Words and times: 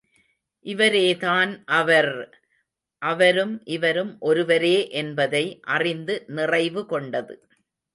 இவரே 0.65 1.15
தான் 1.15 1.51
அவர்! 1.71 2.09
அவரும் 3.01 3.61
இவரும் 3.69 4.17
ஒருவரே 4.21 4.77
என்பதை 4.95 5.45
அறிந்து 5.71 6.15
நிறைவு 6.29 6.83
கொண்டது. 6.85 7.35